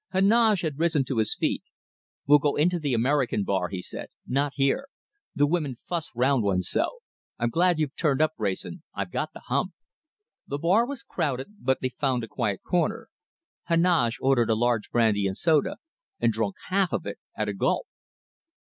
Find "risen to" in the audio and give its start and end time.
0.79-1.19